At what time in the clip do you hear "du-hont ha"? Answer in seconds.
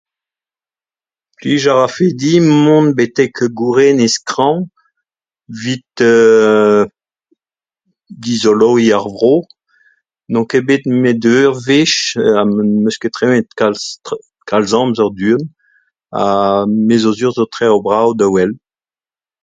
15.17-16.23